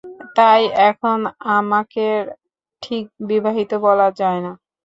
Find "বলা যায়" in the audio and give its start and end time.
3.85-4.39